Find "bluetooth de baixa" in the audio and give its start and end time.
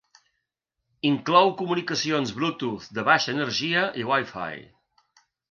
2.39-3.35